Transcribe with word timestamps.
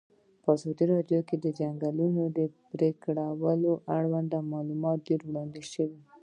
په 0.43 0.49
ازادي 0.55 0.85
راډیو 0.93 1.21
کې 1.27 1.35
د 1.39 1.39
د 1.43 1.45
ځنګلونو 1.59 2.21
پرېکول 2.71 3.17
اړوند 3.97 4.31
معلومات 4.53 4.97
ډېر 5.07 5.19
وړاندې 5.25 5.61
شوي. 5.73 5.99